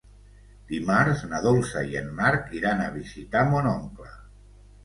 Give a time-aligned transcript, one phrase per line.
[0.71, 4.11] Dimarts na Dolça i en Marc iran a visitar mon oncle.